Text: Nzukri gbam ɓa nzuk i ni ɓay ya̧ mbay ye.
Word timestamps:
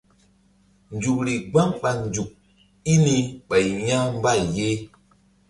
Nzukri 0.95 1.33
gbam 1.49 1.69
ɓa 1.81 1.91
nzuk 2.03 2.29
i 2.91 2.93
ni 3.05 3.15
ɓay 3.47 3.65
ya̧ 3.87 3.99
mbay 4.17 4.41
ye. 4.55 4.69